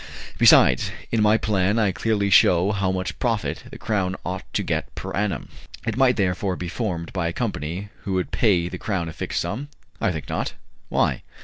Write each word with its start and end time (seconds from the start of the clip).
Besides, 0.39 0.89
in 1.11 1.21
my 1.21 1.37
plan 1.37 1.77
I 1.77 1.91
clearly 1.91 2.31
shew 2.31 2.71
how 2.71 2.91
much 2.91 3.19
profit 3.19 3.65
the 3.69 3.77
Crown 3.77 4.15
ought 4.25 4.51
to 4.53 4.63
get 4.63 4.95
per 4.95 5.11
annum." 5.11 5.49
"It 5.85 5.95
might, 5.95 6.15
therefore, 6.15 6.55
be 6.55 6.69
formed 6.69 7.13
by 7.13 7.27
a 7.27 7.31
company 7.33 7.89
who 8.01 8.13
would 8.13 8.31
pay 8.31 8.67
the 8.67 8.79
Crown 8.79 9.09
a 9.09 9.13
fixed 9.13 9.41
sum?" 9.41 9.67
"I 10.01 10.11
think 10.11 10.27
not." 10.27 10.53
"Why?" 10.89 11.21